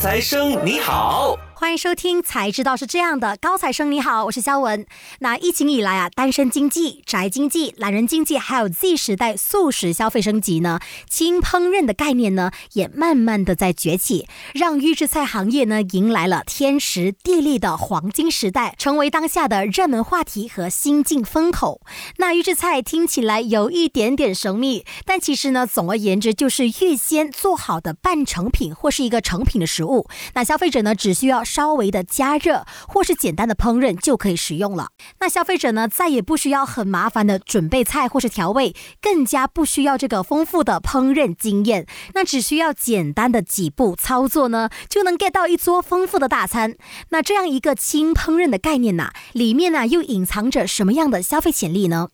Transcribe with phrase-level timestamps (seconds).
[0.00, 1.38] 财生你好。
[1.60, 3.36] 欢迎收听，才知道是这样的。
[3.36, 4.86] 高材生你好，我是肖文。
[5.18, 21.82] 那疫情以来啊，单身经济、宅经济、懒人经济，还有 Z 时代素食消费升级呢，轻烹饪的概念呢，也慢慢的在崛起，让预制菜行业呢，迎来了天时地利的黄金时代，成为当下的热门话题和新晋风口。
[22.16, 30.08] 那预制菜听起来有一点点神秘，但其实呢，总而言之就是预先做好的半成品或是一个成品的食物。
[30.32, 31.44] 那消费者呢，只需要。
[31.50, 34.90] 稍微的加热或是简单的烹饪就可以食用了。
[35.18, 41.86] 那消费者呢，再也不需要很麻烦的准备菜或是调味，更加不需要这个丰富的烹饪经验。
[42.14, 46.76] 那只需要简单的几步操作呢，就能 get 到一桌丰富的大餐。
[47.08, 52.08] 那这样一个轻烹饪的概念呐，里面呢又隐藏着什么样的消费潜力呢？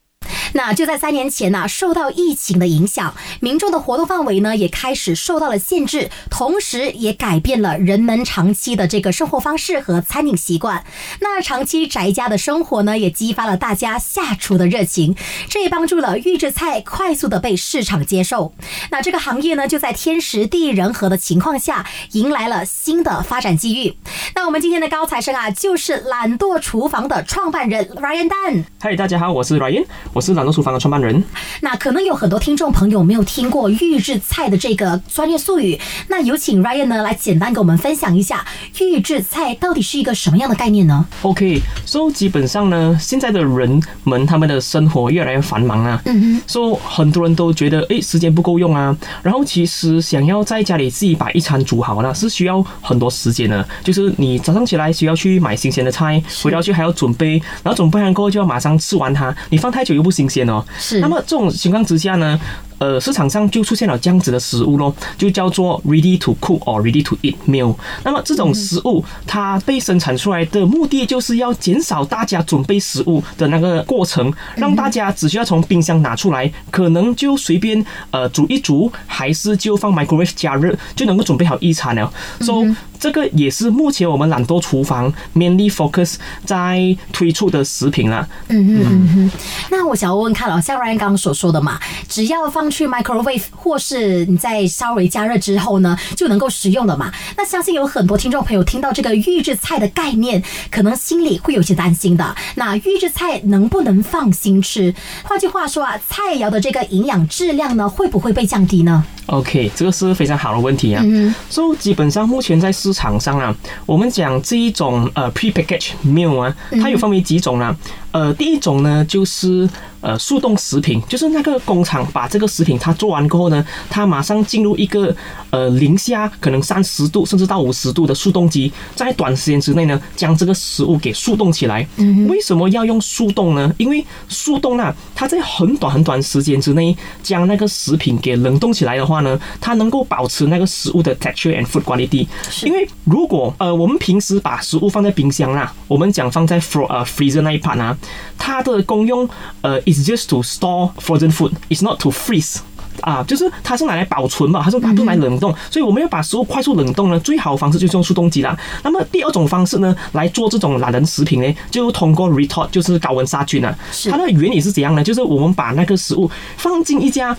[0.53, 10.83] 那就在三年前呢，受到疫情的影响，民众的活动范围呢也开始受到了限制，同时也改变了人们长期的这个生活方式和餐饮习惯。
[11.19, 15.15] 那长期宅家的生活呢，也激发了大家下厨的热情，
[15.49, 18.53] 这也帮助了预制菜快速的被市场接受。
[18.91, 23.95] 那这个行业呢，就在天时地利人和的情况下，迎来了新的发展机遇。
[24.35, 28.63] 那我们今天的高材生啊，就是懒惰厨房的创办人 Ryan Dan。
[28.79, 31.21] 嗨，大家好，我是 Ryan，我是懒惰厨房的创办人。
[31.61, 38.45] 那可能有很多听众朋友没有听过预制菜的这个专业术语，那有请 Ryan 呢来简单给我们分享一下
[38.79, 60.63] 预制菜到底是一个什么样的概念呢？OK，so 基本上呢，现在的人们他们的生活越来越繁忙啊，嗯哼，so 很多人都觉得诶时间不够用啊，然后其实想要在家里自己把一餐煮好呢，是需要很多时间的，就是你早上起来需要去买新鲜的菜，回到去还要准备，然后准备完过后就要马上吃完它，你放太久又不新鲜哦。
[60.77, 60.99] 是。
[60.99, 62.39] 那么这种情况之下呢？
[62.79, 67.75] 呃，市场上就出现了这样子的食物咯，就叫做 ready to cook or ready to eat meal。
[68.03, 82.11] 那么这种食物它被生产出来的目的就是要减少大家准备食物的那个过程，让大家只需要从冰箱拿出来，可能就随便呃煮一煮，还是就放 microwave 加热就能够准备好一餐了。
[82.41, 82.65] So
[82.99, 88.27] 这个也是目前我们懒惰厨房 mainly focus 在推出的食品啦。
[88.47, 89.31] 嗯嗯嗯嗯。
[89.69, 97.11] 那我想要问看了，像 Ryan 刚刚所说的嘛，只要放去 microwave 或是你在稍微加热之后呢，就能够食用了嘛？
[97.35, 102.35] 那相信有很多听众朋友听到这个预制菜的概念，可能心里会有些担心的。
[102.55, 104.93] 那预制菜能不能放心吃？
[105.23, 111.01] 换句话说啊，菜肴的这个营养质量呢，会不会被降低呢？OK，这个是非常好的问题啊。
[111.05, 111.33] 嗯。
[111.49, 117.75] 所以基本上目前在市场上啊，我们讲这一种呃 pre-packaged meal 啊，它有分为几种呢？
[118.17, 119.69] 呃，第一种呢就是
[120.01, 125.15] 呃速冻食品，就是那个工厂把这个食品它做完过后呢，它马上进入一个
[125.51, 131.87] 呃零下可能三十度甚至到五十度的速冻机，在短时间之内呢将这个食物给速冻起来。
[132.27, 133.71] 为什么要用速冻呢？
[133.77, 142.25] 因为速冻呢，它在很短很短时间之内将那个食品给冷冻起来的话呢，它能够保持那个食物的 texture and food quality。
[142.63, 147.95] 因为如果呃我们平时把食物放在冰箱啦，我们讲放在 fro 呃 freezer 那一 part 啊。
[148.38, 149.28] 它的功用，
[149.62, 152.58] 呃，is just to store frozen food，is not to freeze。
[153.01, 158.57] 啊，就是它是拿来保存嘛，它是它不来冷冻，所以我们要把食物快速冷冻呢，最好的方式就是用速冻机啦。
[158.83, 163.75] 那么第二种方式呢，来做这种懒人食品呢，就通过 retort，就是高温杀菌啊。
[164.09, 165.03] 它的原理是怎样呢？
[165.03, 167.35] 就是我们把那个食物放进一家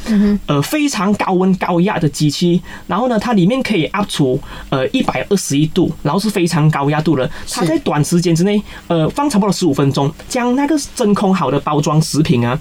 [0.46, 4.38] 呃非常高温高压的机器，然后呢，它里面可以 up to
[4.70, 7.28] 呃一百二十一度，然后是非常高压度的。
[7.50, 12.58] 它在短时间之内，呃，放差不多十五分钟，将那个真空好的包装食品啊。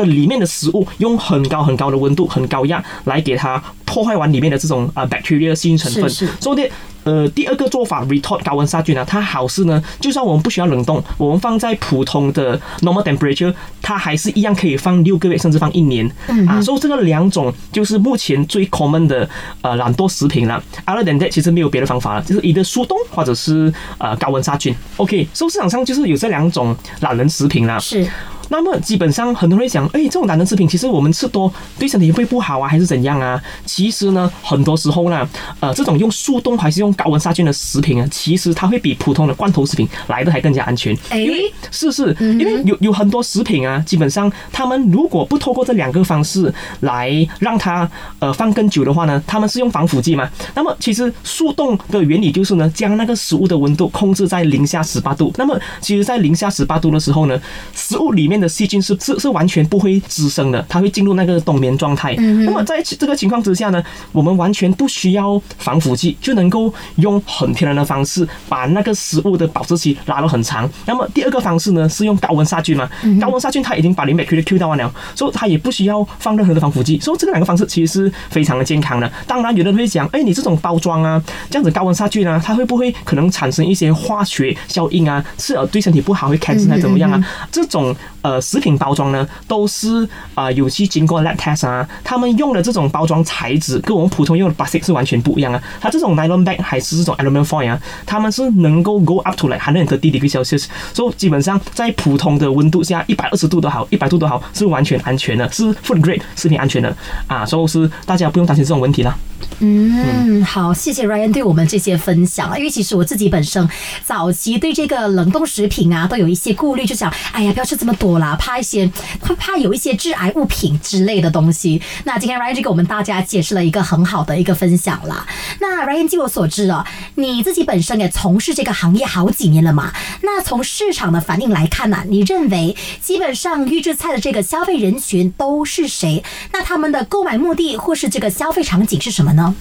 [0.00, 6.08] 的里面的食物用很高很高的温度、很高压来给它破坏完里面的这种啊 bacteria 细菌成分。
[6.40, 6.70] 所以的
[7.02, 16.06] 呃第二个做法 retort 高温杀菌呢，它好是呢，就算我们不需要冷冻，我们放在普通的 normal temperature，它还是一样可以放六个月甚至放一年。
[16.46, 19.28] 啊，所以这个两种就是目前最 common 的
[19.62, 20.62] 呃懒惰食品了。
[20.86, 24.74] Other than that，其实没有别的方法了，就是一个速冻或者是呃高温杀菌。
[24.98, 27.80] OK，所以市场上就是有这两种懒人食品了。
[27.80, 28.06] 是。
[28.50, 33.40] 那么基本上很多人会想，哎，这种懒人食品其实我们吃多对身体会不好啊，还是怎样啊？
[33.64, 35.26] 其实呢，很多时候呢，
[35.60, 40.96] 呃，这种用速冻还是用高温杀菌的食品啊，其实它会比普通的罐头食品来的还更加安全。
[41.10, 41.26] 哎，
[41.70, 47.88] 是是，因为有有很多食品啊，基本上他们如果不透过这两个方式来让它
[48.18, 50.28] 呃放更久的话呢，他们是用防腐剂嘛。
[50.54, 55.32] 那么其实速冻的原理就是呢，将那个食物的温度控制在零下十八度。
[55.36, 57.40] 那么其实，在零下十八度的时候呢，
[57.74, 62.14] 食物里面面的细菌是是是完全不会滋生的，它会进入那个冬眠状态。
[62.14, 63.82] 那么在这个情况之下呢，
[64.12, 70.68] 我们完全不需要防腐剂，就能够用很天然的方式把那个食物的保质期拉到很长。
[70.86, 72.88] 那么第二个方式呢，是用高温杀菌嘛？
[73.20, 77.00] 高温杀菌它已经把里面 Q 的 Q 到完了，所以它也不需要放任何的防腐剂。
[77.00, 79.10] 所以这个两个方式其实是非常的健康的。
[79.26, 85.24] 当然，有的人会讲，哎，你这种包装啊，这样子高温杀菌啊，它会不会可能产生一些化学效应啊？
[85.38, 87.26] 是呃对身体不好，会开始还怎么样啊？
[87.50, 95.60] 这种呃呃食品包装呢，都是啊有去经过 lab test 啊，他们用的这种包装材质跟我们普通用的 plastic 是完全不一样啊。
[95.80, 106.22] 它这种 nylon bag 还是这种 aluminum foil 啊，他们是能够 go up to like hundred degree Celsius，所以基本上在普通的温度下，一百二十度都好，一百度都好，是完全安全的，是 food grade
[106.36, 109.16] 食品安全的啊，所以是大家不用担心这种问题了。
[109.60, 113.68] 嗯，好，谢谢 Ryan 对我们这些分享啊因为其实我自己本身
[114.04, 118.90] 早期对这个冷冻食品啊都有一些顾虑，就想，哎呀，不要吃这么多啦，怕一些，
[119.20, 121.80] 会怕有一些致癌物品之类的东西。
[122.04, 125.26] 那今天 Ryan 就给我们大家解释了一个很好的一个分享啦。
[125.60, 126.84] 那 Ryan 据我所知哦，
[127.16, 129.92] 你自己本身也从事这个行业好几年了嘛。
[130.22, 136.22] 那从市场的反应来看呢，你认为基本上预制菜的这个消费人群都是谁？
[136.52, 139.54] 那他们的购买目的或是这个消费场景是什么呢？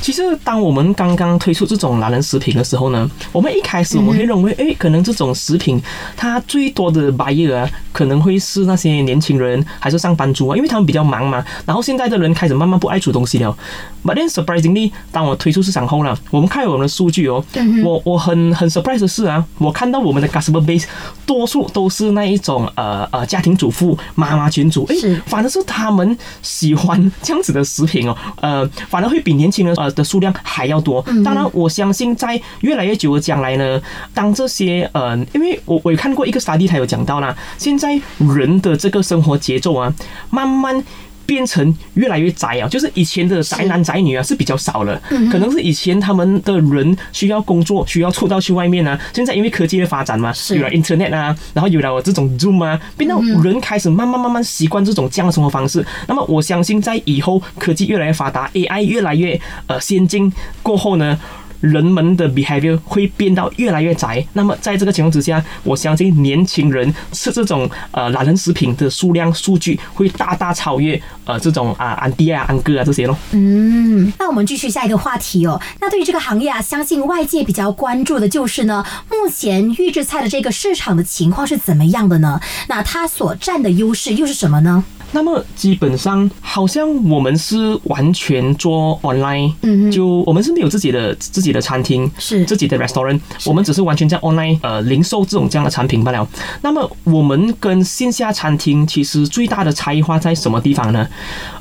[0.00, 5.78] 其实，当我们刚刚推出这种懒人食品的时候呢，我们一开始我们会认为，哎，可能这种食品
[6.16, 11.44] 它最多的 buyer 啊，可能会是那些年轻人还是上班族啊，因为他们比较忙嘛。
[11.66, 13.54] 然后现在的人开始慢慢不爱煮东西了。
[14.02, 17.44] But then surprisingly，当我推出市场后呢，我们看我们的数据哦，
[17.84, 20.84] 我我很很 surprise 的是啊，我看到我们的 customer base
[21.26, 24.94] 多数都是那一种呃呃家庭主妇、妈妈群主，哎，
[25.26, 29.87] 反而是他们喜欢这样子的食品哦，呃，反而会比年轻人呃。
[29.92, 33.80] 的数量还要多，当然我相信在越来越久的将来呢，
[34.12, 39.92] 当这些呃，因为我我有看过一个 study，他有讲到啦，现在人的这个生活节奏啊，
[40.30, 40.84] 慢慢。
[41.28, 44.98] 变成越来越宅啊，就是以前的宅男宅女啊是比较少了，
[45.30, 48.98] 可能是以前他们的人需要工作，需要出到去外面啊。
[49.12, 55.84] 现在因为科技的发展嘛，有了 Internet 啊，然后有了这种 Zoom 啊，变到人开始慢慢慢慢习惯这种这样的生活方式。
[56.06, 60.32] 那么我相信在以后科技越来越发达，AI 越来越呃先进
[60.62, 61.18] 过后呢。
[61.60, 73.16] 人们的 behavior 会变到越来越窄，那么在这个情况之下，我相信年轻人吃这种呃懒人食品的数量数据会大大超越呃这种啊安迪啊安哥啊这些咯。
[73.32, 75.60] 嗯，那我们继续下一个话题哦。
[75.80, 82.40] 那对于这个行业啊，相信外界比较关注的就是呢，目前预制菜的这个市场的情况是怎么样的呢？
[82.68, 84.84] 那它所占的优势又是什么呢？
[85.12, 96.28] 那么基本上好像我们是完全做 online，嗯，就我们是没有自己的自己的餐厅，是自己的 restaurant，我们只是完全在 online 呃零售这种这样的产品罢了。
[96.62, 101.08] 那么我们跟线下餐厅其实最大的差异化在什么地方呢？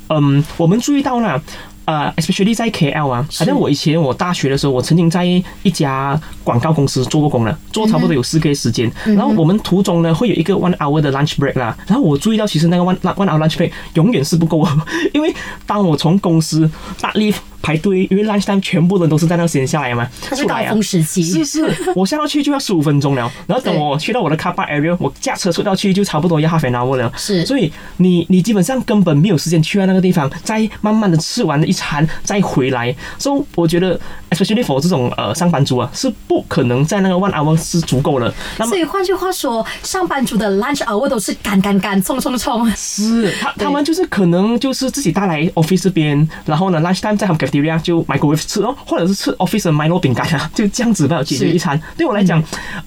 [0.09, 1.41] 嗯，我们注意到了。
[1.87, 5.23] 呃，especially 在 KL 啊，反正我以前我大学的时候，我曾经在
[5.63, 8.91] 一家广告公司做过工了，做差不多有四个月时间。
[9.05, 11.73] 然后我们途中呢会有一个 one hour 的 lunch break 啦。
[11.87, 14.67] 然后我注意到，其实那个 one one hour lunch break 永远是不够，
[15.13, 15.33] 因为
[15.65, 16.69] 当我从公司
[16.99, 17.35] 大 leave。
[17.61, 21.23] 排队，因为 lunch time 全部人都是在那时间下来嘛，是高峰时期。
[21.23, 27.11] 是是， 我下到去就要十五分钟了，然后等我去到我的 car park area，我驾车出到去就差不多要 half an hour 了。
[27.17, 32.95] 是，所以你你基本上根本没有时间去到那个地方，再慢慢的吃完一餐再回来。
[33.17, 33.99] 所以我觉得
[34.31, 38.33] ，especially for 这种呃上班族啊，是不可能在那个 one hour 是足够的。
[38.57, 42.69] 那么，所以换句话说，上班族的 lunch hour 都是赶赶赶、冲冲冲。
[42.71, 48.37] 是，他他们就是可能就是自己带来 office 这边，然后呢 lunch time 在他们 cafeteria 就 microwave。
[48.47, 51.77] 吃哦，或者是吃 office 的 Milo 饼干啊，就这样子吧，解决一餐。
[51.97, 52.41] 对我来讲，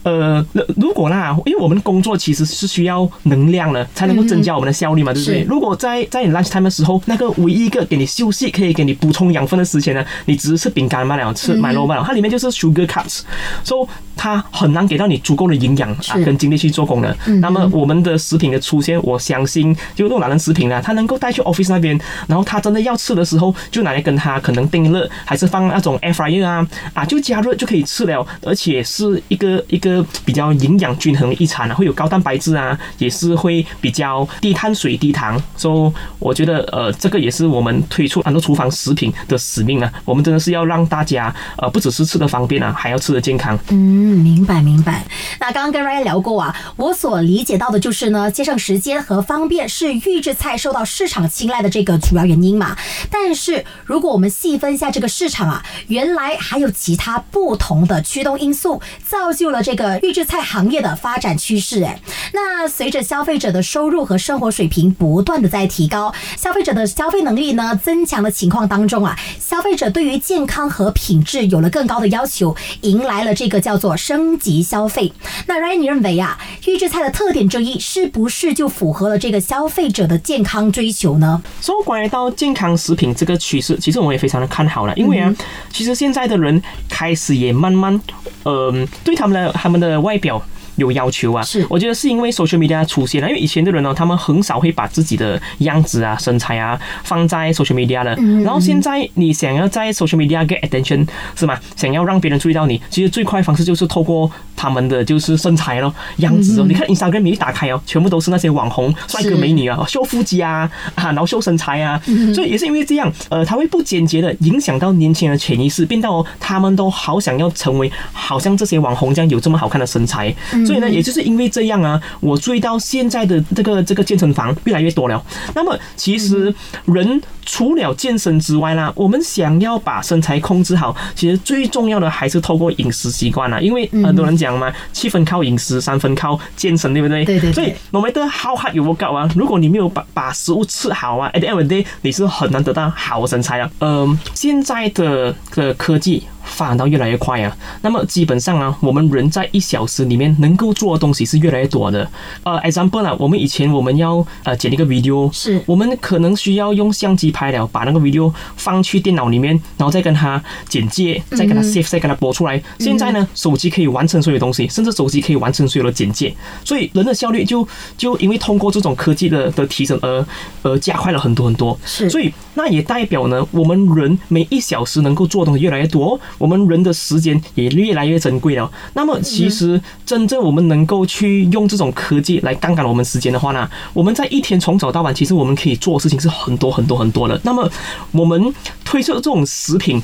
[0.04, 0.44] 呃，
[0.76, 5.42] 如果啦，因为我们工作其实是需要能量的，才能够增加我们的效率嘛，对不对？
[5.42, 13.22] 如果在在你 lunch time 的时候，那个唯一一个给你休息、可以给你补充养分的时间呢，你只是吃饼干罢了，吃 Milo 罢了，它里面就是 sugar cuts，
[13.64, 17.40] 所以它很难给到你足够的营养啊跟精力去做功能。
[17.40, 25.40] 那么我们的食品的出现，我相信就这种懒人食品呢，它能够带去 office 那边，然后他真的要吃的时候，就拿来跟他可能定热还。
[25.40, 41.19] 是放那种 air fryer 啊啊，就加热就可以吃了，而且是一个一个比较营养均衡的一餐啊，会有高蛋白质啊，也是会比较低碳水低糖，所以我觉得呃，这个也是我们推出很多厨房食品的使命啊，我们真的是要让大家
[41.58, 43.58] 呃，不只是吃的方便啊，还要吃的健康。
[43.68, 45.04] 嗯，明白明白。
[45.40, 52.76] 那刚刚跟 Ryan 聊过啊，我所理解到的就是呢，节省时间和方便是预制菜受到市场青睐的这个主要原因嘛。
[53.10, 61.82] 但是如果我们细分一下这个市场啊，原来还有其他不同的驱动因素，造就了这个预制菜行业的发展趋势。
[61.82, 61.98] 哎，
[62.32, 75.12] 那随着消费者的收入和生活水平不断的在提高，消费者的消费能力呢增强的情况当中啊，消费者对于健康和品质有了更高的要求，迎来了这个叫做升级消费。
[75.46, 81.42] 那 Ryan，你认为啊，预制菜的特点之一是不是就符合了这个消费者的健康追求呢？
[81.60, 85.34] 说关于到健康食品这个趋势，其实我也非常的看好了，因为啊，
[85.72, 88.00] 其实现在的人开始也慢慢，
[88.44, 90.40] 嗯，对他们的他们的外表。
[90.80, 101.06] 有要求啊，是，我觉得是因为 social media 出现了，因为以前的人呢，他们很少会把自己的样子啊、身材啊放在 social media 的，然后现在你想要在 social media get attention
[101.36, 101.58] 是吗？
[101.76, 106.64] 想要让别人注意到你，其实最快方式就是透过他们的就是身材咯、样子哦。
[106.66, 112.00] 你看 Instagram 你一打开哦，全部都是那些网红帅哥美女啊，秀腹肌啊啊，然后秀身材啊，
[112.34, 120.34] 所以也是因为这样，呃，他会不间接的影响到年轻人的潜意识，变到他们都好想要成为好像这些网红这样有这么好看的身材。
[120.70, 125.20] 所以呢，也就是因为这样啊，我注意到现在的这个这个健身房越来越多了。
[125.52, 127.20] 那么，其实人
[127.50, 133.58] 除了健身之外啦，我们想要把身材控制好，其实最重要的还是透过饮食习惯啦。
[133.58, 137.24] 因为很多人讲嘛，七分靠饮食，三分靠健身，对不对？
[137.24, 137.52] 对对。
[137.52, 143.68] 所以我们的好汉有我高啊，如果你没有把把食物吃好啊，at the end of the day，你是很难得到好身材啊。
[143.80, 146.22] 嗯，现在的的科技。
[146.42, 152.10] 发展到越来越快啊，那么基本上啊，我们人在一小时里面能够做的东西是越来越多的。
[152.42, 162.62] 呃，example 啊，我们以前我们要呃剪一个 video，是我们可能需要用相机拍了，把那个 video 放去电脑里面，然后再跟它简介，再跟它 save，再跟它播出来。
[162.78, 167.66] 现在呢，手机可以完成所有东西，甚至手机可以完成所有的简介，所以人的效率就
[167.96, 170.26] 就因为通过这种科技的的提升而
[170.62, 171.78] 而加快了很多很多。
[171.84, 176.20] 是，所以那也代表呢，我们人每一小时能够做的东西越来越多。
[176.38, 178.70] 我们人的时间也越来越珍贵了。
[178.94, 187.70] 那么，其实真正我们能够去用这种科技来杠杆我们时间的话呢，我们在一天从早到晚，其实我们可以做的事情是很多很多很多那么，
[188.12, 190.02] 我们推测这种食品。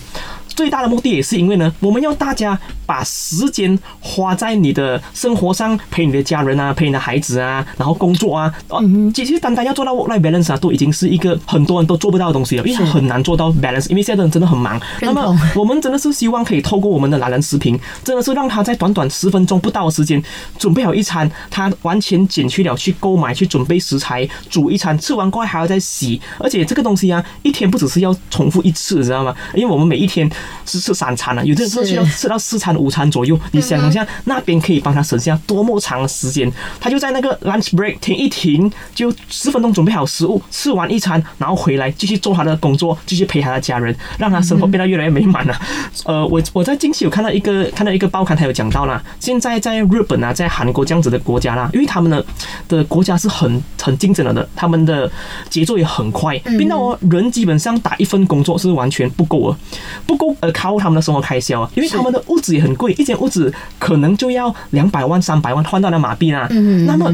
[0.56, 8.80] 最大的目的也是因为呢，我们要大家把时间花在你的生活上，陪你的家人啊，陪你的孩子啊，然后工作啊，啊，
[9.14, 14.80] 其实单单要做到 work life balance 啊，都已经是一个很多人都做不到的东西了，因为很难做到 balance，因为现在的人真的很忙。
[15.02, 20.22] 那么我们真的是希望可以透过我们的懒人视频，真的是让他在短短十分钟不到的时间
[20.58, 29.34] 准备好一餐，他完全减去了去购买、去准备食材、煮一餐，吃完过后还要再洗，而且这个东西啊，一天不只是要重复一次，知道吗？
[29.54, 30.30] 因为我们每一天。
[30.64, 33.38] 是吃三餐了，有的人是需要吃到四餐、午餐左右。
[33.52, 36.50] 你想一下，那边可以帮他省下多么长的时间？
[36.80, 45.58] 他就在那个 lunch break 停一停，就十分钟准备好食物，吃完一餐，然后回来继续做他的工作，继续陪他的家人，让他生活变得越来越美满了。
[46.04, 52.24] 呃，我我在近期有看到一个看到一个报刊，他有讲到啦，现在在日本啊，在韩国这样子的国家啦，因为他们的
[52.68, 55.10] 的国家是很很竞争了的，他们的
[55.48, 59.58] 节奏也很快，变到哦，人基本上打一份工作是完全不够啊，
[60.06, 60.76] 不够呃靠。
[60.78, 66.46] 他们的生活开销啊，因为他们的屋子也很贵，一间屋子可能就要两百万、三百万换到那马币啦。
[66.86, 67.10] 那么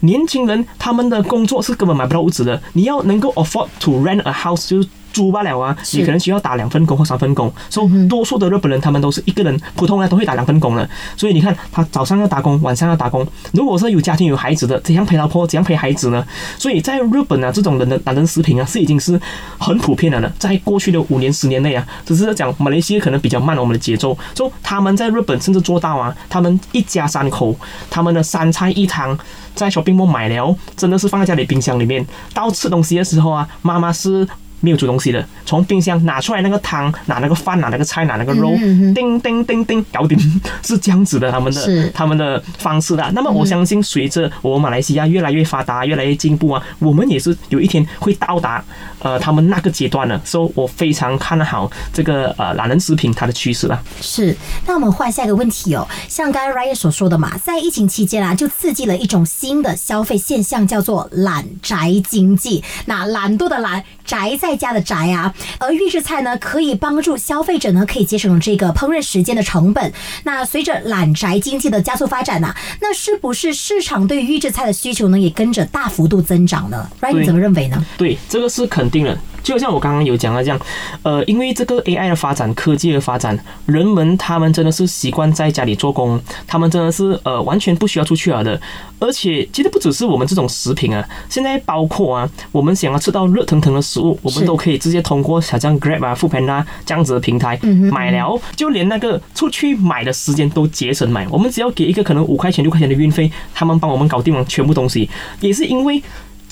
[0.00, 4.88] 年轻人他们的工作是根本买不到屋子的，你要能够 afford to rent a house 就。
[5.12, 5.76] 租罢了啊！
[5.92, 10.88] 你可能需要打两份工或三份工，所以多数的日本人他们都是一个人，普通人都会打两份工了。
[11.16, 13.26] 所以你看，他早上要打工，晚上要打工。
[13.52, 16.24] 如果是有家庭有孩子的，怎样陪老婆，怎样陪孩子呢？
[16.58, 19.20] 所以在日本啊，这种人的懒人食品啊，是已经是
[19.58, 20.32] 很普遍的了。
[20.38, 27.54] 在过去的五年、十年内啊，只是讲马来西亚可能比较慢我们的节奏，就他们在日本甚至做到啊，他们一家三口，
[27.90, 29.16] 他们的三菜一汤
[29.54, 34.26] 在小冰 l 买了，真的是放在家里冰箱里面，到吃东西的时候啊，妈妈是。
[34.62, 38.54] 没有煮东西的，从冰箱拿出来那个汤，拿那个饭，拿那个菜，拿那个肉，
[38.94, 40.16] 叮叮叮叮，搞定，
[40.62, 43.10] 是这样子的，他们的他们的方式的。
[43.12, 48.64] 那么我相信，随着我们马来西亚越来越发达，越来越进步啊，我们也是有一天会到达
[49.00, 50.18] 呃他们那个阶段的。
[50.24, 53.82] 所以我非常看好这个呃懒人食品它的趋势了。
[54.00, 62.62] 是，那我们换下一个问题哦，像刚才 Ryan 所说的嘛，在疫情期间啊，就刺激了一种新的消费现象，叫做懒宅经济。
[62.86, 63.82] 那懒惰的懒。
[64.04, 69.92] 宅在家的宅啊，而预制菜呢，可以帮助消费者呢，可以节省这个烹饪时间的成本。
[70.24, 77.84] 那随着懒宅经济的加速发展呢，那是不是市场对预制菜的需求呢，也跟着大幅度增长呢？Ryan 怎么认为呢？
[77.96, 79.18] 对，这个是肯定的。
[79.42, 80.60] 就像我刚刚有讲到这样，
[81.02, 88.60] 呃，因为这个 AI 的发展，科技的发展，人们他们真的是习惯在家里做工，他们真的是呃完全不需要出去了的。
[89.00, 97.58] 而且其实不只是我们这种食品啊，现在包括啊，我们想要吃到热腾腾的食物，我们都可以直接通过小像 Grab 啊、富 p a n d a 这样子的平台
[97.90, 101.26] 买了，就连那个出去买的时间都节省买。
[101.28, 106.00] 我们只要给一个可能五块钱、六块钱的运费，他们帮我们搞定了全部东西，也是因为。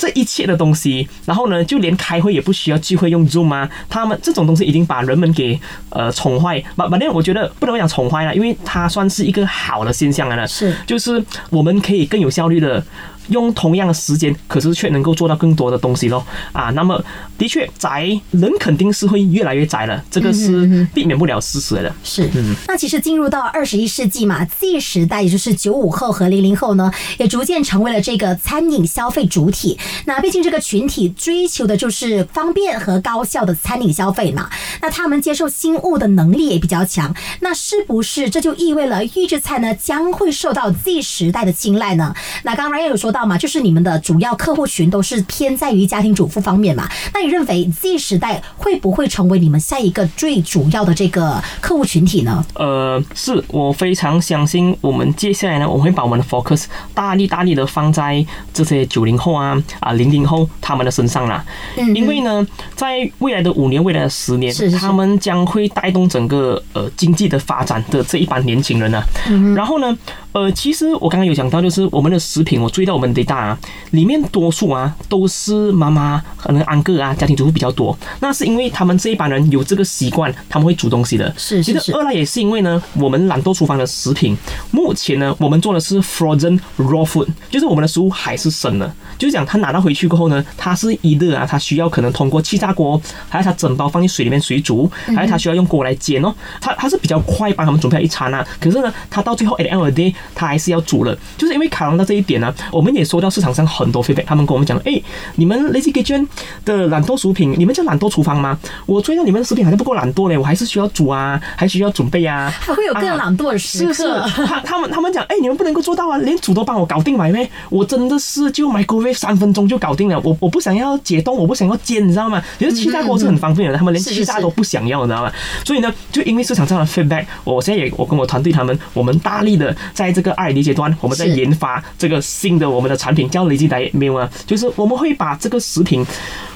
[0.01, 3.69] 这一切的东西，然后呢，就连开会也不需要聚会用 Zoom 啊。
[3.87, 6.59] 他们这种东西已经把人们给呃宠坏。
[6.75, 10.49] 把把那我觉得不能讲宠坏了，因为它算是一个好的现象了。
[10.49, 12.83] 是，就是我们可以更有效率的。
[13.29, 16.71] 用同样的时间，可是却能够做到更多的东西咯啊！
[16.71, 17.03] 那么
[17.39, 21.95] 的确宅人肯定是会越来越宅了，这个是避免不了事实的。
[22.03, 29.79] 是，嗯，那其实进入到二十一世纪嘛，Z 时代，也就是九五后和零零后呢，也逐渐成为了这个餐饮消费主体。
[30.07, 34.51] 那毕竟这个群体追求的就是方便和高效的餐饮消费嘛，
[34.81, 37.15] 那他们接受新物的能力也比较强。
[37.41, 42.15] 那是不是这就意味了预制菜呢将会受到 Z 时代的青睐呢？
[42.43, 43.21] 那刚刚也有说到。
[43.31, 46.89] 嘛，就是你们的主要客户群都是偏在于家庭主妇方面嘛？
[47.15, 52.45] 那你认为 Z 时代会不会成为你们下一个最主要的这个客户群体呢？
[52.55, 61.45] 呃，是我非常相信，我们接下来呢，我会把我们的 focus 大力大力的放在这些九零后啊啊零零后他们的身上啦。
[61.77, 69.01] 嗯，因为呢，在未来的五年、未来的十年，他们将会带动整个呃经济的发展的这一帮年轻人呢。
[69.29, 69.97] 嗯，然后呢，
[70.33, 73.11] 呃，其实我刚刚有讲到，就是我们的食品，我注意到我们。
[73.13, 73.59] 得大啊，
[73.91, 77.99] 里面多数啊都是妈妈可能安个啊，家庭主妇比较多。
[78.21, 81.35] 那是因为他们这一帮人有这个习惯，他们会煮东西的。
[81.37, 84.37] 是，其实二来也是因为呢，我们懒惰厨房的食品，
[84.71, 88.95] 目前呢，我们做的是 frozen raw food，就是我们的食物还是生的。
[89.19, 96.33] 就是讲他拿到回去过后呢，他是一热啊，他需要可能通过气炸锅，还有他整包放进水里面水煮，还有他需要用锅来煎哦。
[96.61, 98.47] 他他是比较快帮他们准备一餐啊。
[98.61, 101.15] 可是呢，他到最后 at the end of the day，他还是要煮了。
[101.37, 103.01] 就是因为考量到这一点呢，我们也。
[103.11, 105.03] 收到市场上很多 feedback，他们跟我们讲，哎，
[105.35, 106.25] 你们 Lazy Kitchen
[106.65, 108.57] 的懒惰食品，你们叫懒惰厨房吗？
[108.87, 113.93] 我追到你们的食品好像不够懒惰嘞，我还是需要煮啊，还需要准备啊，还会有更懒惰的时刻。
[113.93, 122.41] 是是，他他们他们讲，哎，你们不能够做到啊，连煮都帮我搞定买呗，我真的是就 microwave 三分钟就搞定了，我我不想要解冻，我不想要煎，你知道吗？
[122.61, 125.33] 其实气炸锅是很方便的，他们连气炸都不想要，你知道吗？
[125.65, 133.45] 所以呢，就因为市场上的 feedback，我现在也我跟我团队他们，我们大力的在这个 R&D 阶段，我们在研发这个新的我们的产品，叫
[133.93, 136.05] 没有啊，就是我们会把这个食品，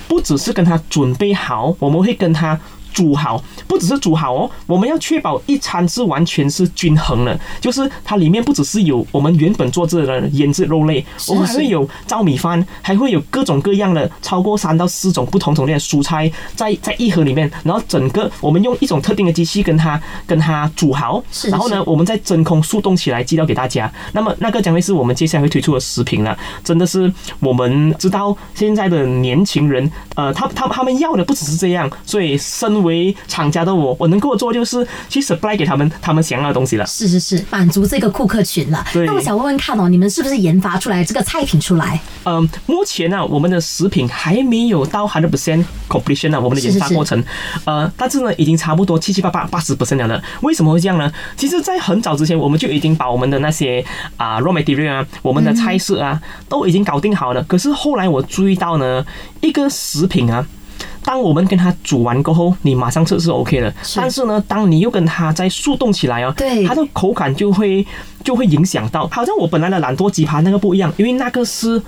[0.07, 2.59] 不只是跟他准备好，我们会跟他。
[2.95, 23.93] 煮好不只是煮好哦，我们要确保一餐是完全是均衡的，就是它里面不只是有我们原本做这的腌制肉类，我们还会有糙米饭，还会有各种各样的超过三到四种不同种类的蔬菜在在一盒里面，然后整个我们用一种特定的机器跟它跟它煮好，然后呢，我们再真空速冻起来寄到给大家。
[24.13, 36.87] 那么那个将会是我们接下来会推出的食品了，真的是我们知道现在的年轻人，呃，他他他们要的不只是这样，所以身为厂家的我，我能够做就是去 supply 给他们他们想要的东西了。
[36.87, 38.85] 是是是，满足这个顾客群了。
[38.93, 39.05] 对。
[39.07, 42.01] 那我想问问看哦，你们是不是研发出来这个菜品出来？
[42.25, 47.23] 嗯，目前呢，我们的食品还没有到 hundred percent completion 呢，我们的研发过程。
[47.65, 50.23] 呃，但是呢，已经差不多七七八八八十 percent 了。
[50.43, 51.11] 为什么会这样呢？
[51.37, 53.85] 其实，在很早之前，我们就已经把我们的那些
[54.17, 57.43] 啊 raw material 啊，我们的菜式啊，都已经搞定好了。
[57.45, 59.05] 可是后来我注意到呢，
[59.41, 60.47] 一个食品啊。
[61.05, 63.73] 当我们跟它煮完过后，你马上吃是 OK 的。
[63.95, 67.87] 但是呢，当你又跟它再速冻起来哦，对，它的口感就会
[68.25, 69.07] 就会影响到。
[69.09, 71.81] 好像我本来的懒惰鸡扒那个不一样，因为那个是。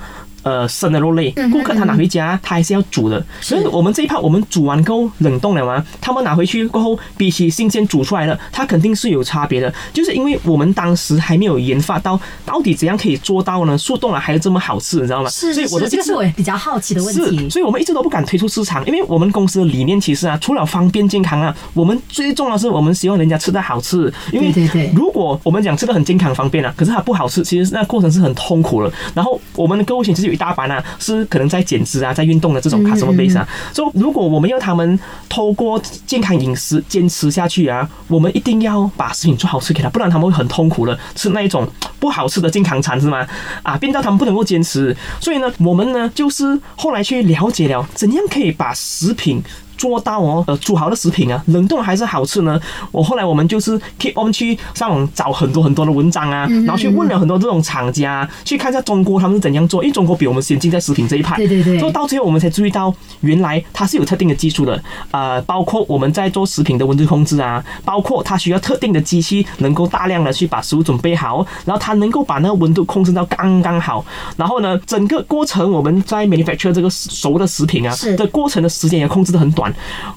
[0.47, 3.21] 呃，生的肉类，顾客他拿回家，他还是要煮的。
[3.41, 9.75] 所以，我们这一泡我们煮完过后冷冻了嘛，他们拿回去过后，比起新鲜煮出来的，它肯定是有差别的。
[9.93, 13.77] 就是因为我们当时还没有研发到到底怎样可以做到呢？
[13.77, 15.29] 速冻了还是这么好吃，你知道吗？
[15.29, 17.51] 是，所以我的这个是我比较好奇的问题。
[17.51, 24.13] 所以我们一直都不敢推出市场，因为我们公司的理念其实啊，除了方便健康啊，我们最重要的是我们希望人家吃的好吃。
[24.31, 28.93] 因为对对，如果我们讲吃的很健康方便啊，可是它不好吃，其实那过程是很痛苦的。
[29.13, 31.25] 然后我们的购物群其实有一大半啊，是。
[31.25, 41.67] 可能在减脂啊，在运动的这种 customer base 啊，说如果我们要他们透过健康饮食坚持下去啊，我们一定要把食品做好吃给他，不然他们会很痛苦的，吃那一种
[41.99, 43.27] 不不好吃的健康餐是吗？
[43.65, 49.43] 啊，变到他们不能够坚持，所以呢，我们呢就是后来去了解了怎样可以把食品。
[49.77, 52.61] 做到哦，呃，煮好的食品啊，冷冻还是好吃呢？
[52.93, 61.37] 我后来我们就是 keep on 去上网找很多很多的文章啊，然后去问了很多这种厂家，去看一下中国他们是怎样做，因为中国比我们先进在食品这一派。
[61.37, 61.79] 对对对。
[61.79, 74.05] 做到最后我们才注意到，原来它是有特定的技术的，呃，包括我们在做食品的温度控制啊，包括它需要特定的机器能够大量的去把食物准备好，然后它能够把那个温度控制到刚刚好，
[74.37, 79.66] 然后呢，整个过程我们在 manufacture 这个熟的食品啊，的过程的时间也控制的很短。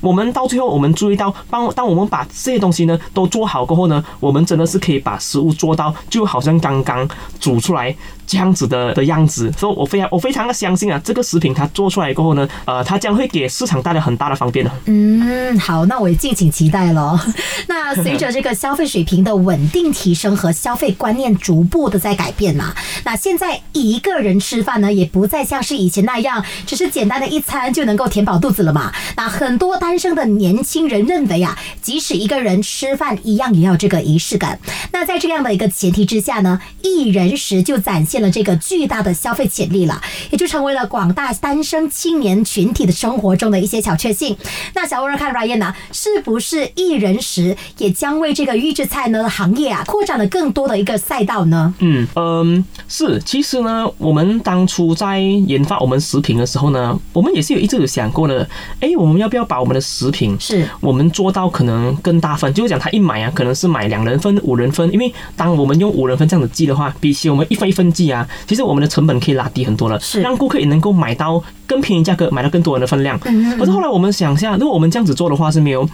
[0.01, 7.07] 我们到最后，我们注意到，帮当我们把这些东西呢都做好过后呢，我们真的是可以把食物做到就好像刚刚
[7.39, 7.95] 煮出来。
[8.29, 14.71] 这样子的的样子，所以我非常我非常的相信啊，这个食品它做出来过后呢，呃，它将会给市场带来很大的方便的。
[14.85, 17.19] 嗯，好，那我也敬请期待喽。
[17.65, 28.93] 那随着这个消费水平的稳定提升和消费观念逐步的在改变嘛，那现在一个人吃饭呢，也不再像是以前那样，只是简单的一餐就能够填饱肚子了嘛。
[29.17, 34.59] 那很多单身的年轻人认为啊，即使一个人吃饭一样也要这个仪式感。
[34.91, 38.18] 那在这样的一个前提之下呢，一人食就展现。
[38.21, 40.01] 了这个巨大的消费潜力了，
[40.32, 44.36] 也就成为了广大单身青年群体的生活中的一些小确幸。
[44.73, 51.73] 那小温看 Ryan 呢，是不是一人食也将为这个预制菜呢行业啊扩展了更多的一个赛道呢？
[51.79, 53.19] 嗯嗯，是。
[53.25, 58.47] 其实呢，我们当初在研发我们食品的时候呢，我们也是有一直有想过的。
[58.79, 62.53] 哎，我们要不要把我们的食品是我们做到可能更大份？
[62.53, 68.13] 就是讲他一买啊，可能是买两人份、五人份，因为当我们用五人份这样子记的话，比起我们一份一份计。
[68.13, 73.17] 啊，其实我们的成本可以拉低很多了，是让顾客也能够买到更便宜价格，买到更多人的分量。
[73.19, 75.87] 可是后来我们想一下，如果我们这样子做的话是没有，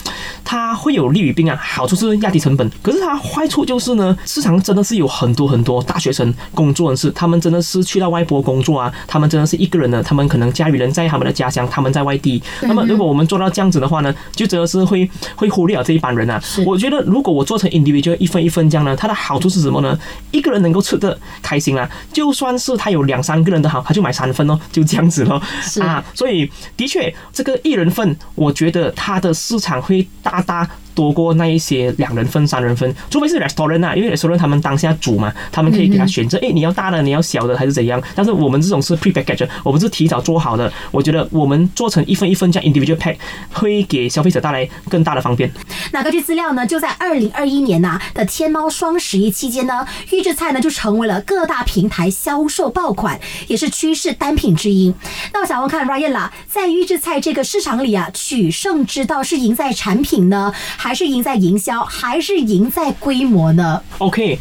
[0.43, 1.60] 它会有利于弊啊。
[1.62, 12.41] 好处是压低成本，可是它坏处就是呢，市场真的是有很多很多大学生、工作人士，他们真的是去到外国工作啊，他们真的是一个人的，他们可能家里人在他们的家乡，他们在外地。
[12.62, 16.41] 那么如果我们做到这样子的话呢，就真的是会会忽略了这一帮人啊。
[16.65, 19.97] 我觉得如果我做成 individual 一分一分这样呢，它的好处是什么呢？
[20.32, 21.89] 一个人能够吃的开心啊。
[22.12, 25.41] 就算是他有两三个人的好，他就买三份哦，就这样子咯。
[25.82, 26.04] 啊。
[26.13, 30.70] 所以的确，这个一人份，我觉得它的市场会大大。
[30.96, 38.02] 多过那一些两人份、三人份，除非是 restaurant 啊，因为 restaurant 他们当下煮嘛，他们可以给他选择，哎，你要大的，你要小的，还是怎样？
[38.16, 40.72] 但是我们这种是 pre-package，我们是提早做好的。
[40.92, 43.18] 我觉得我们做成一份一份这样 individual pack，
[43.52, 45.52] 会给消费者带来更大的方便。
[45.92, 54.94] 那根据资料呢，就在二零二一年呐的天猫双十一期间呢，预制菜呢就成为了各大平台销售爆款，也是趋势单品之一。
[55.34, 60.54] 那我想问看 Ryan 啦，在预制菜这个市场里啊，取胜之道是赢在产品呢？
[60.86, 64.38] 还是赢在营销，还是赢在规模呢？OK，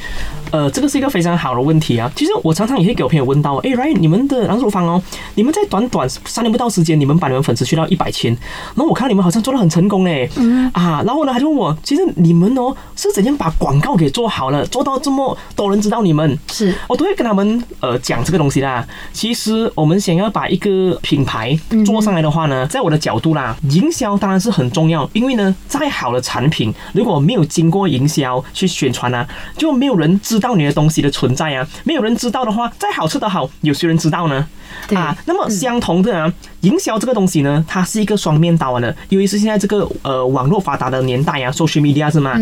[0.50, 2.12] 呃，这个是一个非常好的问题啊。
[2.14, 5.02] 其实我常常也会给我朋友问到，哎，Ryan，你们的狼鼠方哦，
[5.37, 8.30] 你们在短短三年不到时间，你们把你们粉丝去到一百千，
[8.74, 16.38] 然后我看你们好像做的很成功嘞，嗯啊，然后呢，他就问我，其实你们哦是怎样把广告给做好了，做到这么多人知道你们？
[16.52, 18.87] 是我都会跟他们呃讲这个东西啦。
[19.14, 31.66] 其实我们想要把一个品牌做上来的话呢，在我的角度啦，营销当然是很重要，因为呢，再好的产品如果没有经过营销去宣传啊，就没有人知道你的东西的存在啊。
[31.85, 34.47] 没有人知道的话，再好吃的好，有些人知道呢？
[34.94, 42.35] 啊，那么相同的啊，营销这个东西呢，它是一个双面刀的，尤其是现在这个呃网络发达的年代啊，social media 是吗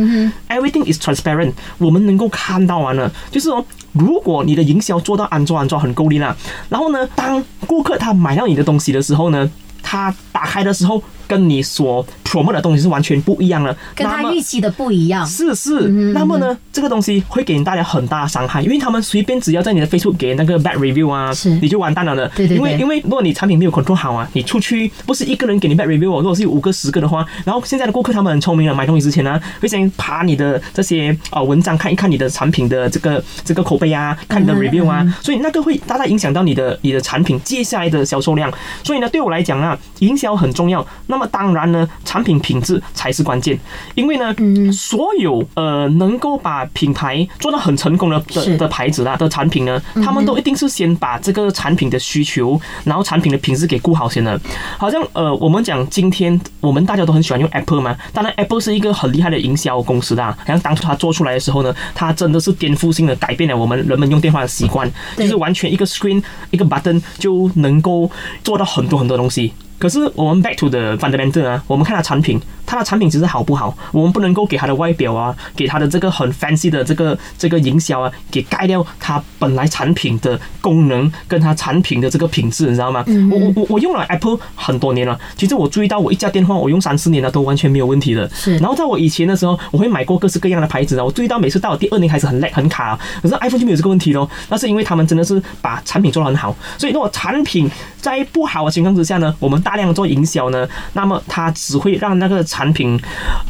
[0.49, 6.35] ？Everything is transparent，我们能够看到啊了，就是说，如果你的营销做到安装安装很够力了，
[6.69, 9.49] 然后呢，当顾客他买到你的东西的时候呢，
[9.83, 11.03] 他打开的时候。
[11.29, 15.27] 跟你所 promote 的东西是完全不一样的，跟他预期的不一样。
[15.27, 22.27] 是是，那么呢，这个东西会给你带来很大的伤害，因为他们随便只要在你的 Facebook 给那个 bad review 啊，是你就完蛋了的。
[22.35, 22.57] 对对对。
[22.57, 38.51] 因为因为如果你产品没有 control 好啊，你出去不是一个人给你 bad review，如果是有五个十个的话，然后现在的顾客他们很聪明了，买东西之前呢，会先爬你的这些啊文章看一看你的产品的这个这个口碑啊，看你的 review 啊，所以那个会大大影响到你的你的产品接下来的销售量。
[38.83, 40.87] 所以呢，对我来讲啊，营销很重要。
[41.09, 41.87] 那么当然呢。
[42.05, 43.59] 产品品质才是关键，
[43.95, 44.35] 因为呢，
[44.73, 54.41] 所有呃能够把品牌做到很成功的的的牌子啦的产品呢，他们都一定是先把这个产品的需求，然后产品的品质给顾好先的。
[54.79, 60.37] 好像呃，我们讲今天我们大家都很喜欢用 Apple 嘛，当然 Apple 是一个很厉害的营销公司啦。
[60.39, 68.11] 好像当初它做出来的时候呢，它真的是颠覆性的改变了我们人们用电话的习惯，就是完全一个 screen 一个 button 就能够
[68.43, 69.53] 做到很多很多东西。
[69.83, 83.05] 可是我们 back to the fundamental 啊，我们看它产品，它的产品其实好不好，我们不能够给它的外表啊，给它的这个很 fancy 的这个这个营销啊，给盖掉它本来产品的功能跟它产品的这个品质，你知道吗？
[83.29, 88.31] 我我我我用了 Apple 很多年了，其实我注意到我一家电话我用三四年了都完全没有问题的。
[88.33, 88.57] 是。
[88.59, 94.31] 然后在我以前的时候，我会买过各式各样的牌子啊，我注意到每次到第二年开始很累很卡，可是 iPhone 就没有这个问题咯。
[94.49, 97.69] 那是因为他们真的是把产品做得很好，所以如果产品
[98.03, 103.01] 在不好的情况之下呢，我们大量做营销呢，那么它只会让那个产品，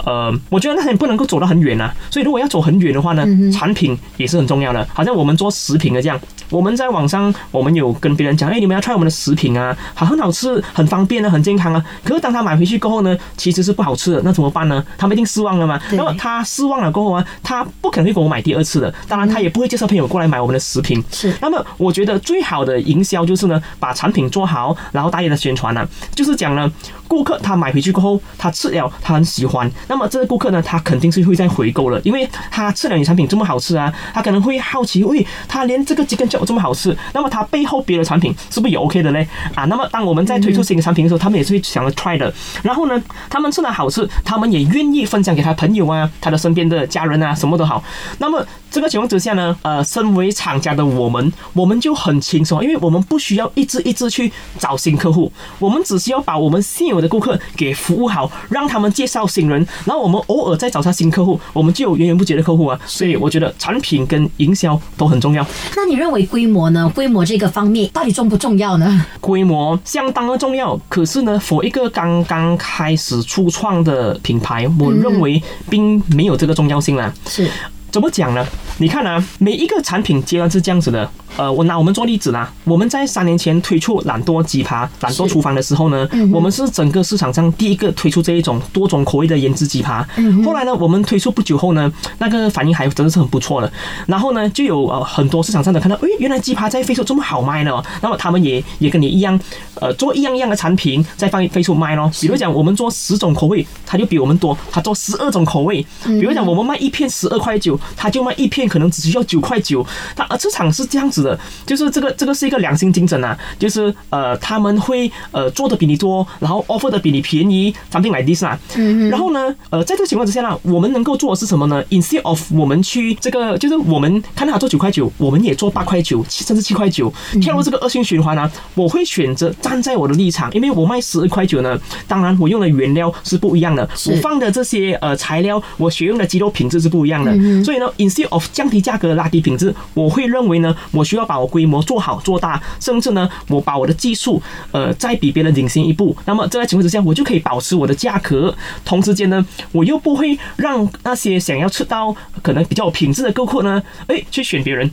[0.04, 1.92] 呃，我觉得那也不能够走得很远啊。
[2.10, 4.86] 所以如果要走很远的话呢，产品也是很重要的。
[4.92, 11.82] 好像我们做食品的这样，我们在网上我们有跟别人讲，哎，你们要 try 我们的食品啊，好很好吃，很方便啊，很健康啊。
[12.04, 14.84] 可是当他买回去过后呢，其实是不好吃的，那怎么办呢？
[14.98, 15.80] 他们一定失望了嘛。
[15.92, 18.92] 那么他失望了过后啊，他不可能会给我买第二次的。
[19.08, 21.02] 当然，他也不会介绍朋友过来买我们的食品。
[21.10, 21.32] 是。
[21.40, 26.70] 那么我觉得最好的营销就是呢，把产品做好，然后大力的宣传呢，就是讲呢，
[27.12, 39.28] 顾客他买回去过后，他吃了，他很喜欢，那么这个顾客呢，他肯定是会再回购了，因为他吃了你产品这么好吃啊，他可能会好奇，喂，他连这个鸡根饺这么好吃，那么他背后别的产品是不是也 OK 的嘞？
[39.54, 42.32] 啊，那么当我们在推出新的产品的时候，他们也是会想要 try 的。
[42.62, 42.98] 然后呢，
[43.28, 47.84] 他们吃了好吃，他们也愿意分享给他朋友啊，他的身边的家人啊，什么都好。
[48.16, 62.78] 那么这个情况之下呢，呃，身为厂家的我们，我们就很轻松，因为我们不需要一直一直去找新客户，我们只需要把我们现有的顾客给服务好，让他们介绍新人，然后我们偶尔再找下新客户，我们就有源源不绝的客户啊。
[62.86, 65.44] 所以我觉得产品跟营销都很重要。
[65.76, 66.90] 那你认为规模呢？
[66.94, 69.04] 规模这个方面到底重不重要呢？
[69.20, 77.12] 规模相当的重要，可是呢，for 一个刚刚开始初创的品牌，我认为并没有这个重要性啦。
[77.26, 77.50] 是。
[77.92, 78.44] 怎么讲呢？
[78.78, 81.08] 你看啊，每一个产品阶段是这样子的。
[81.36, 90.06] 呃，我拿我们做例子啦，我们在三年前推出懒惰鸡扒、懒惰厨房的时候呢，我们是整个市场上第一个推出这一种多种口味的腌制鸡扒。
[90.44, 93.72] 后来呢，我们推出不久后呢，那个反应还真的是很不错的。
[94.06, 97.82] 然后呢，就有呃很多市场上的看到，哎，原来鸡扒在飞速这么好卖呢。
[98.02, 99.38] 那么他们也也跟你一样，
[99.80, 102.10] 呃，做一样一样的产品在放飞速卖咯。
[102.20, 105.84] 比如讲，我们做十种口味，他就比我们多，他做十二种口味。
[106.04, 107.80] 比如讲，我们卖一片十二块九。
[107.96, 109.84] 他就卖一片，可能只需要九块九。
[110.16, 118.58] 他而市场是这样子的，就是这个这个是一个良心竞争啊，就是呃他们会呃做的比你多，然后 offer 的比你便宜，产品来 this 啊。
[118.76, 128.50] 嗯然后呢，呃在这个情况之下呢，我们能够做的是什么呢？Instead of 我们去这个，就是我们看到他做九块九，我们也做八块九，甚至七块九，跳入这个恶性循环呢？
[128.74, 137.71] 我会选择站在我的立场，因为我卖十二块九呢，当然我用的原料是不一样的，我放的这些呃材料，我选用的鸡肉品质是不一样的，所以。
[137.72, 146.14] 所以呢 Instead of 降低价格拉低品质，我会认为呢，我需要把我规模做好做大，甚至呢，我把我的技术呃再比别人领先一步。
[146.26, 148.54] 那么这个情况之下，我就可以保持我的价格，
[148.84, 154.90] 同时间呢，我又不会让那些想要吃到可能比较有品质的顾客呢，哎，去选别人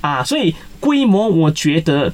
[0.00, 0.24] 啊。
[0.24, 2.10] 所以规模，我觉得。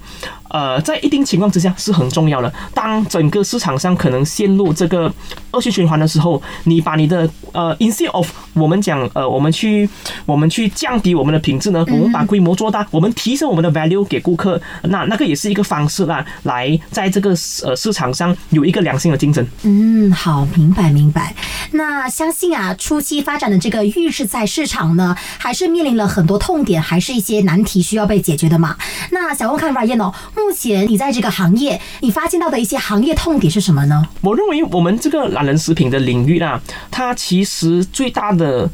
[0.51, 2.51] 呃，在一定情况之下是很重要的。
[2.73, 5.13] 当整个市场上可能陷入这个
[5.51, 9.89] 恶性循环的时候，你把你的呃，instead of 我们讲呃，我们去
[10.27, 17.31] 我们去降低我们的品质呢，我们把规模做大，我们提升我们的 value 给顾客，那那个也是一个方式啦，来在这个
[17.65, 19.47] 呃市场上有一个良性的竞争。
[19.63, 21.35] 嗯，好，明白明白。
[21.73, 28.77] 那相信啊，初期发展的这个预制菜市场呢，还是面临了很多痛点，还是一些难题需要被解决的嘛？
[29.11, 30.15] 那想问看 Ryan 哦。
[30.35, 34.07] 目前你在这个行业，你发现到的一些行业痛点是什么呢？
[34.23, 38.69] 我认为我们这个懒人食品的领域啊，它其实最大的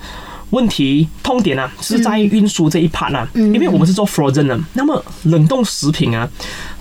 [0.50, 6.29] 问题痛点呢，是在运输这一 part 啊，因为我们是做 frozen 的，那么冷冻食品啊。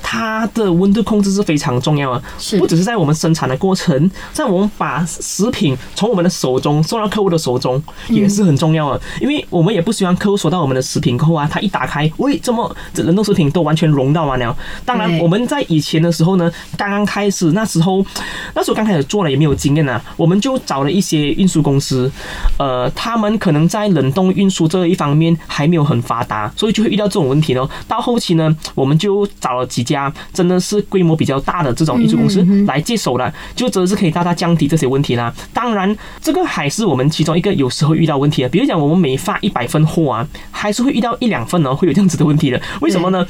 [0.03, 2.21] 它的温度控制是非常重要的，
[2.59, 14.55] 不只是在我们生产的过程，在我们把食品从我们的手中送到客户的手中也是很重要的，因为我们也不希望客户收到我们的食品后啊，他一打开，喂，这么这冷冻食品都完全融到完了。
[14.85, 18.05] 当然，我们在以前的时候呢，刚刚开始那时候，
[18.53, 22.11] 那时候刚开始做了也没有经验啊，我们就找了一些运输公司，
[22.59, 27.69] 呃，他们可能在冷冻运输这一方面还没有很发达，所以就会遇到这种问题咯。
[27.87, 29.92] 到后期呢，我们就找了几家。
[29.93, 35.33] 家真的是规模比较大的这种运输公司来接手了，就真的是可以大大降低这些问题啦。
[35.53, 38.49] 当然，这个还是我们其中一个有时候遇到问题的。
[38.49, 42.59] 比如讲，我们每发一百份货啊，还是会遇到一两份呢，会有这样子的问题的。
[42.81, 43.25] 为什么呢？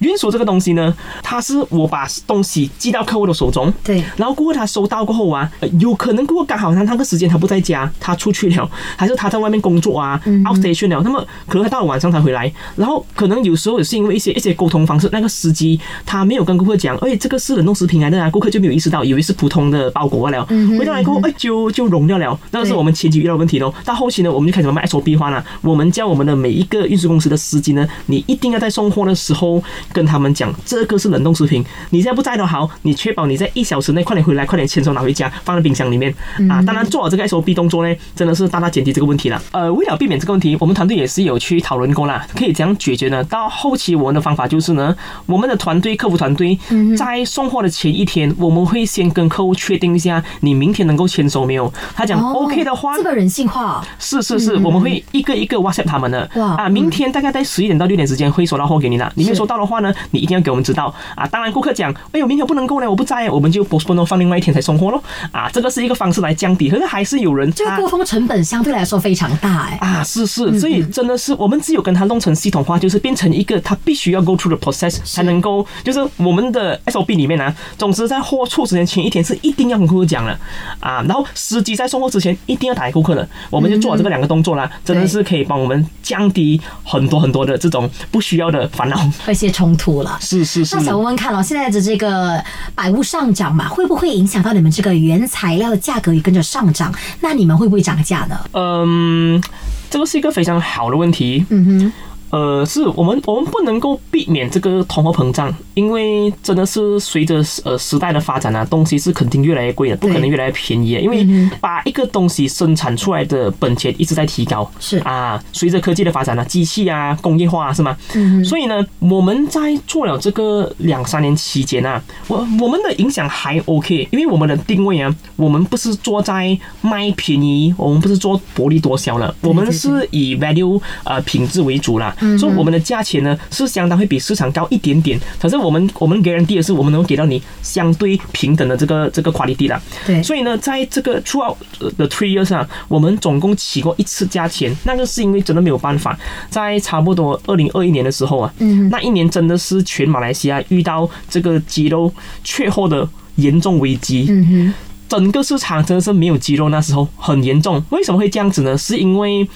[0.00, 15.78] 运输这个东西呢，它是我把东西寄到客户的手中，对，然后顾客他收到过后啊，有可能顾客刚好他那个时间他不在家，他出去了，还是他在外面工作啊，out station 了，那么可能他到了晚上才回来，然后可能有时候也是因为一些一些沟通方式，那个司机。
[16.08, 20.42] 他没有跟顾客讲，哎，这个是冷冻食品来的啊，顾客就没有意识到，以为是普通的包裹了。
[20.78, 22.38] 回到来过后，哎，就就融掉了。
[22.50, 23.72] 那个是我们前期遇到问题喽。
[23.84, 25.44] 到后期呢，我们就开始慢慢 SOP 化了。
[25.60, 31.62] 我们叫我们的每一个运输公司的司机呢，你一定要在送货的时候跟他们讲，这个是冷冻食品。
[31.90, 36.14] 你现在不在的好，你确保你在一小时内快点回来，快点签收拿回家，放在冰箱里面
[36.48, 36.62] 啊。
[36.62, 39.42] 当然做好这个 SOP 动作呢，真的是大大减低这个问题了。
[39.52, 43.22] 呃，为了避免这个问题，我们团队也是有去讨论过啦，可以怎样解决呢？
[43.24, 46.58] 到后期我们的方法就是呢，我们的团队客服团队
[46.96, 51.70] 在送货的前一天，我们会先跟客户确定一下，你明天能够签收没有？
[51.94, 59.12] 他讲 OK 的话，这个人性化，是是是，我们会一个一个 WhatsApp 他们的啊，明天大概在十一点到六点之间会收到货给你的。
[59.16, 61.26] 你没收到的话呢，你一定要给我们知道啊。
[61.26, 65.02] 当然，顾客讲，哎呦，明天不能够呢，我不在，我们就 postpone 放另外一天才送货喽。
[65.32, 69.76] 啊，这个是一个方式来降低，可是还是有人这个沟通成本相对来说非常大哎。
[69.80, 80.38] 啊，是是，所以真的是我们只有跟他弄成系统化，就是变成一个他必须要 go through the process 才能够，就是我们的 SOP 里面呢，总之在货出之前前一天是一定要跟顾客讲了
[80.80, 90.18] 啊，然后司机在送货之前一定要打给顾客的，我们就做了这个两个动作啦，真的是可以帮我们降低很多很多的这种不需要的烦恼，一些冲突了。
[90.20, 90.76] 是是是。
[90.76, 92.42] 那想问问看了，现在的这个
[92.74, 96.94] 百物上涨嘛，会不会影响到你们这个原材料的价格也跟着上涨？
[97.20, 98.38] 那你们会不会涨价呢？
[98.52, 99.42] 嗯，
[99.90, 101.44] 这个是一个非常好的问题。
[101.50, 101.92] 嗯哼。
[102.30, 110.90] 呃，是我们我们不能够避免这个通货膨胀，因为真的是随着呃时代的发展啊，东西是肯定越来越贵的，不可能越来越便宜。
[110.92, 111.26] 因为
[111.60, 117.96] 把一个东西生产出来的本钱一直在提高，是啊，随着科技的发展呢，机器啊，工业化是吗？
[118.14, 118.44] 嗯。
[118.44, 132.14] 所以呢，我们在做了这个两三年期间啊，我我们的影响还 OK，因为我们的定位啊，我们不是做在卖便宜，我们不是做薄利多销了，我们是以 value 呃品质为主啦。
[132.38, 139.80] 所以我们的价钱呢是相当会比市场高一点点，可是我们我们给人 e 的是我们能够给到你相对平等的这个这个 quality 啦。
[140.06, 146.18] 对，所以呢，在这个 throughout the three years 上，我们总共起过一次价钱，那个是因为真的没有办法，
[146.50, 154.74] 在差不多二零二一年的时候啊，嗯，那一年真的是全马来西亚遇到这个鸡肉缺货的严重危机，嗯哼，
[155.08, 157.82] 整个市场真的是没有鸡肉，那时候很严重。
[157.90, 158.76] 为什么会这样子呢？
[158.76, 159.48] 是因为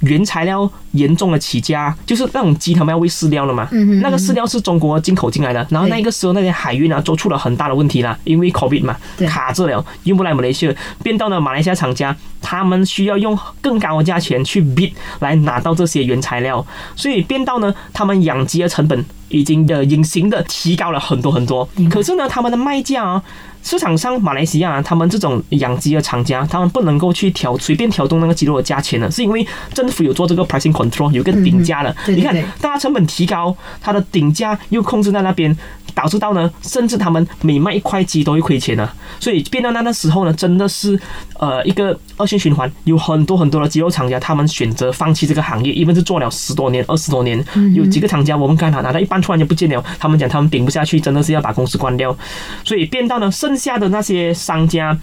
[0.00, 3.68] 原材料严重的起价，就是那种鸡他们要喂饲料了嘛，
[4.00, 8.96] 那个饲料是中国进口进来的，然后那个时候那些海运啊，都出了很大的问题啦，因为 COVID 嘛，
[9.28, 16.64] 卡住了，运不来马来西亚，变到了马来西亚厂家，他们需要用更高的价钱去 bid 来拿到这些原材料，
[16.96, 23.22] 所以变到呢，他们养鸡的成本已经的隐形的提高了很多很多，可是呢，他们的卖价啊。
[23.62, 31.94] 市场上，马来西亚他们这种养鸡的厂家，他们不能够去调随便调动那个鸡肉的价钱的，是因为政府有做这个 pricing control，有个顶价的。
[32.08, 35.56] 你看，大家成本提高，它的顶价又控制在那边。
[35.92, 40.98] 导致到呢，甚至他们每卖一块鸡都会亏钱呢，所以变到那个时候呢，真的是
[41.36, 47.44] 呃一个恶性循环，有很多很多的鸡肉厂家，他们选择放弃这个行业，因为是做了十多年、二十多年，
[47.74, 52.16] 有几个厂家我们刚好拿到一半，突然间不见了，他们讲他们顶不下去，真的是要把公司关掉，
[52.64, 54.96] 所以变到呢，剩下的那些商家。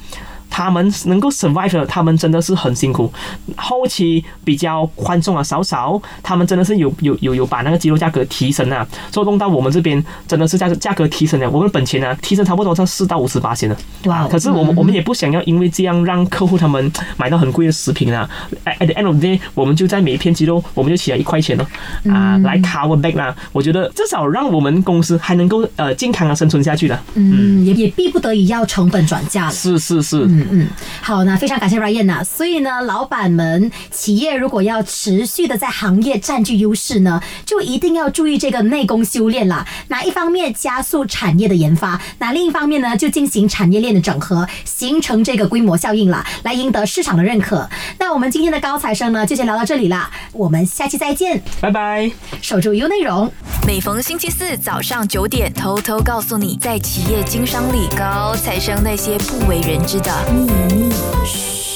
[0.50, 3.12] 他们能够 survive，他们真的是很辛苦。
[3.56, 13.78] 后期比较宽松啊，少少，他们真的是有有有有把那个鸡肉价格提升啊，做动到我们这边真的是价价格提升了，我们本钱呢提升差不多在四到五十八千了。
[14.06, 14.28] 哇！
[14.28, 18.30] 可是我们我们也不想要因为这样让客户他们买到很贵的食品啊。
[18.66, 21.68] At the end of the day，我们就在每一片鸡肉我们就起来一块钱了
[22.12, 23.36] 啊，来 cover back 啦。
[23.52, 27.00] 我觉得至少让我们公司还能够呃健康的生存下去的。
[27.16, 29.52] 嗯，也也逼不得已要成本转嫁了。
[29.52, 30.28] 是是是。
[30.38, 30.68] 嗯嗯，
[31.02, 32.24] 好，那非常感谢 Ryan 呐。
[32.24, 39.66] 所以呢，老板们，企业如果要持续的在行业占据优势呢，就一定要注意这个内功修炼啦。
[39.88, 47.70] 哪一方面加速产业的研发，那另一方面呢，就进行产业链的整合，形成这个规模效应啦，来赢得市场的认可。
[48.00, 52.12] 那我们今天的高材生呢，就先聊到这里啦，我们下期再见，拜拜。
[52.42, 53.32] 守住 U 内容，
[53.66, 60.12] 每逢星期四早上九点，偷偷告诉你，在企业经商里，高材生那些不为人知的。
[60.32, 61.67] 秘密。